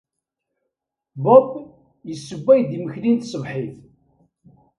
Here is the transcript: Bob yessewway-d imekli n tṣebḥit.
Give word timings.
Bob 1.23 1.47
yessewway-d 2.07 2.69
imekli 2.77 3.11
n 3.13 3.17
tṣebḥit. 3.23 3.75